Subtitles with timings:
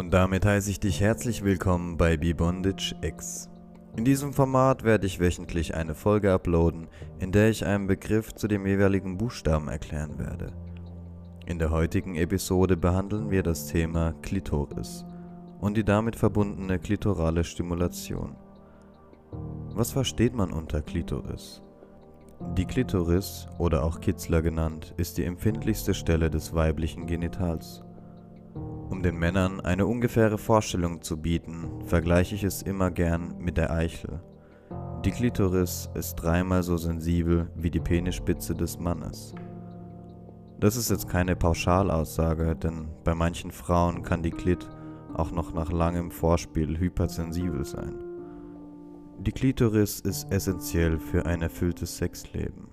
[0.00, 3.50] Und damit heiße ich dich herzlich willkommen bei B-Bondage X.
[3.98, 6.88] In diesem Format werde ich wöchentlich eine Folge uploaden,
[7.18, 10.54] in der ich einen Begriff zu dem jeweiligen Buchstaben erklären werde.
[11.44, 15.04] In der heutigen Episode behandeln wir das Thema Klitoris
[15.60, 18.36] und die damit verbundene klitorale Stimulation.
[19.74, 21.60] Was versteht man unter Klitoris?
[22.56, 27.82] Die Klitoris, oder auch Kitzler genannt, ist die empfindlichste Stelle des weiblichen Genitals.
[28.90, 33.70] Um den Männern eine ungefähre Vorstellung zu bieten, vergleiche ich es immer gern mit der
[33.70, 34.20] Eichel.
[35.04, 39.32] Die Klitoris ist dreimal so sensibel wie die Penisspitze des Mannes.
[40.58, 44.68] Das ist jetzt keine Pauschalaussage, denn bei manchen Frauen kann die Klit
[45.14, 47.94] auch noch nach langem Vorspiel hypersensibel sein.
[49.20, 52.68] Die Klitoris ist essentiell für ein erfülltes Sexleben.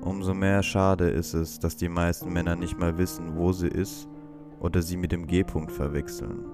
[0.00, 4.08] Umso mehr schade ist es, dass die meisten Männer nicht mal wissen, wo sie ist
[4.60, 6.44] oder sie mit dem G-Punkt verwechseln,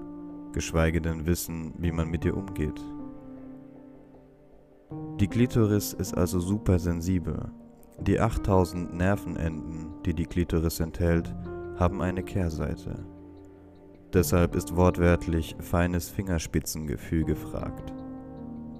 [0.53, 2.81] geschweige denn wissen, wie man mit ihr umgeht.
[5.19, 7.51] Die Klitoris ist also supersensibel.
[7.99, 11.33] Die 8000 Nervenenden, die die Klitoris enthält,
[11.77, 13.05] haben eine Kehrseite.
[14.13, 17.93] Deshalb ist wortwörtlich feines Fingerspitzengefühl gefragt.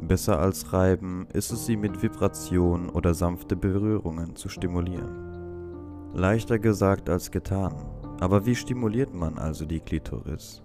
[0.01, 6.11] Besser als Reiben ist es sie mit Vibration oder sanfte Berührungen zu stimulieren.
[6.13, 7.73] Leichter gesagt als getan,
[8.23, 10.63] aber wie stimuliert man also die Klitoris?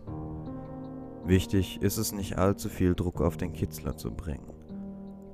[1.24, 4.52] Wichtig ist es nicht allzu viel Druck auf den Kitzler zu bringen.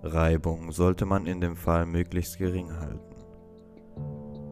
[0.03, 3.14] Reibung sollte man in dem Fall möglichst gering halten.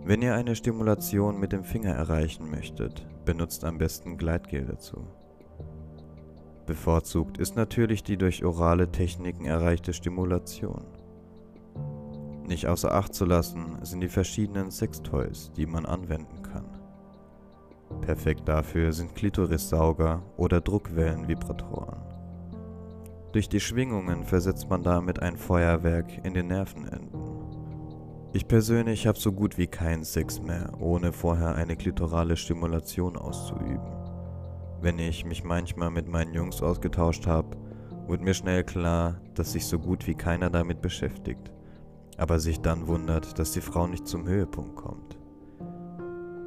[0.05, 5.07] Wenn ihr eine Stimulation mit dem Finger erreichen möchtet, benutzt am besten Gleitgel dazu.
[6.67, 10.85] Bevorzugt ist natürlich die durch orale Techniken erreichte Stimulation.
[12.47, 16.82] Nicht außer Acht zu lassen sind die verschiedenen Sextoys, die man anwenden kann.
[18.03, 22.01] Perfekt dafür sind Klitorissauger oder Druckwellenvibratoren.
[23.31, 27.23] Durch die Schwingungen versetzt man damit ein Feuerwerk in den Nervenenden.
[28.35, 33.93] Ich persönlich habe so gut wie keinen Sex mehr, ohne vorher eine klitorale Stimulation auszuüben.
[34.81, 37.57] Wenn ich mich manchmal mit meinen Jungs ausgetauscht habe,
[38.09, 41.53] wurde mir schnell klar, dass sich so gut wie keiner damit beschäftigt,
[42.17, 45.22] aber sich dann wundert, dass die Frau nicht zum Höhepunkt kommt.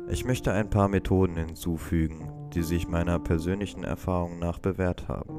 [0.08, 5.34] Ich möchte ein paar Methoden hinzufügen, die sich meiner persönlichen Erfahrung nach bewährt haben.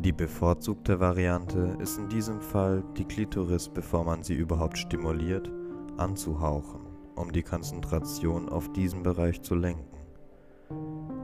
[0.00, 5.50] Die bevorzugte Variante ist in diesem Fall, die Klitoris, bevor man sie überhaupt stimuliert,
[5.96, 6.82] anzuhauchen,
[7.14, 9.96] um die Konzentration auf diesen Bereich zu lenken.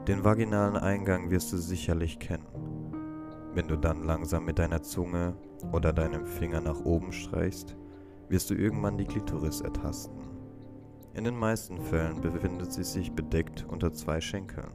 [0.07, 2.47] Den vaginalen Eingang wirst du sicherlich kennen.
[3.53, 5.35] Wenn du dann langsam mit deiner Zunge
[5.71, 7.77] oder deinem Finger nach oben streichst,
[8.29, 10.32] wirst du irgendwann die Klitoris ertasten.
[11.15, 14.71] In den meisten Fällen befindet sie sich bedeckt unter zwei Schenkeln.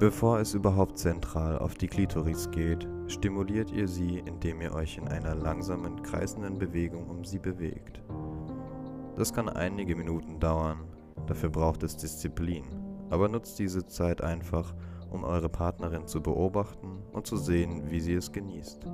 [0.00, 5.06] Bevor es überhaupt zentral auf die Klitoris geht, stimuliert ihr sie, indem ihr euch in
[5.06, 8.02] einer langsamen, kreisenden Bewegung um sie bewegt.
[9.14, 10.80] Das kann einige Minuten dauern,
[11.28, 12.64] dafür braucht es Disziplin,
[13.10, 14.74] aber nutzt diese Zeit einfach,
[15.10, 18.84] um eure Partnerin zu beobachten und zu sehen, wie sie es genießt.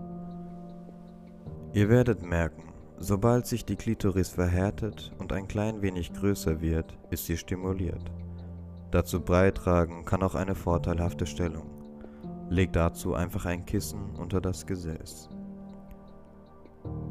[1.73, 7.25] Ihr werdet merken, Sobald sich die Klitoris verhärtet und ein klein wenig größer wird, ist
[7.25, 8.13] sie stimuliert.
[8.91, 11.71] Dazu beitragen kann auch eine vorteilhafte Stellung.
[12.51, 15.31] Legt dazu einfach ein Kissen unter das Gesäß.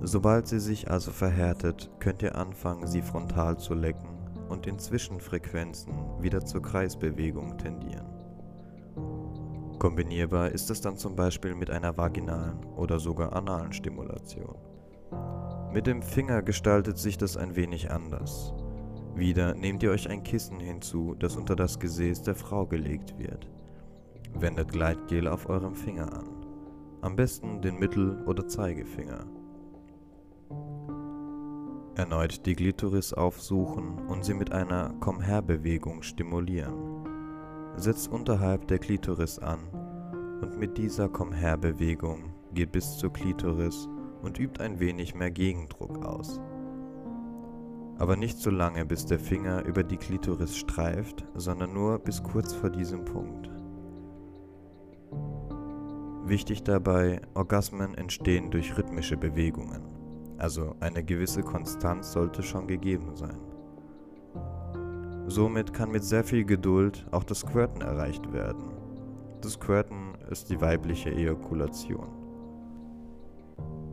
[0.04, 4.10] Sobald sie sich also verhärtet, könnt ihr anfangen, sie frontal zu lecken
[4.48, 8.06] und in Zwischenfrequenzen wieder zur Kreisbewegung tendieren.
[9.80, 14.56] Kombinierbar ist es dann zum Beispiel mit einer vaginalen oder sogar analen Stimulation.
[15.72, 18.54] Mit dem Finger gestaltet sich das ein wenig anders.
[19.14, 23.48] Wieder nehmt ihr euch ein Kissen hinzu, das unter das Gesäß der Frau gelegt wird.
[24.34, 26.28] Wendet Gleitgel auf eurem Finger an.
[27.02, 29.26] Am besten den Mittel- oder Zeigefinger.
[31.96, 37.06] Erneut die Glitoris aufsuchen und sie mit einer Komm-her-Bewegung stimulieren.
[37.76, 39.60] Setzt unterhalb der Klitoris an
[40.42, 43.88] und mit dieser Komm-her-Bewegung geht bis zur Klitoris
[44.22, 46.40] und übt ein wenig mehr Gegendruck aus.
[47.98, 52.54] Aber nicht so lange, bis der Finger über die Klitoris streift, sondern nur bis kurz
[52.54, 53.50] vor diesem Punkt.
[56.26, 59.82] Wichtig dabei, Orgasmen entstehen durch rhythmische Bewegungen,
[60.38, 63.40] also eine gewisse Konstanz sollte schon gegeben sein.
[65.26, 68.72] Somit kann mit sehr viel Geduld auch das Squirten erreicht werden.
[69.42, 72.19] Das Squirten ist die weibliche Ejakulation.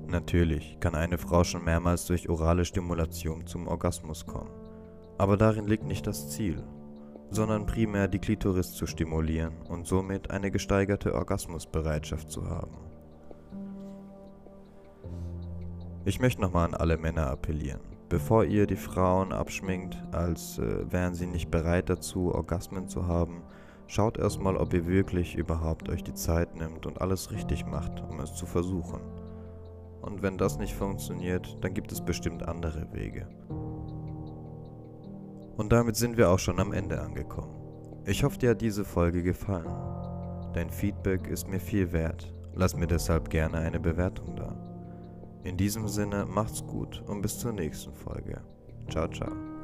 [0.08, 4.50] Natürlich kann eine Frau schon mehrmals durch orale Stimulation zum Orgasmus kommen,
[5.19, 6.62] aber darin liegt nicht das Ziel.
[7.31, 12.76] sondern primär die Klitoris zu stimulieren und somit eine gesteigerte Orgasmusbereitschaft zu haben.
[16.05, 17.81] Ich möchte nochmal an alle Männer appellieren.
[18.09, 23.43] Bevor ihr die Frauen abschminkt, als äh, wären sie nicht bereit dazu, Orgasmen zu haben,
[23.88, 28.20] schaut erstmal, ob ihr wirklich überhaupt euch die Zeit nimmt und alles richtig macht, um
[28.20, 29.00] es zu versuchen.
[30.06, 33.29] Und wenn das nicht funktioniert, dann gibt es bestimmt andere Wege.
[35.56, 37.56] Und damit sind wir auch schon am Ende angekommen.
[38.05, 39.73] Ich hoffe, dir hat diese Folge gefallen.
[40.55, 42.32] Dein Feedback ist mir viel wert.
[42.55, 44.56] Lass mir deshalb gerne eine Bewertung da.
[45.43, 48.41] In diesem Sinne, macht's gut und bis zur nächsten Folge.
[48.88, 49.56] Ciao, ciao.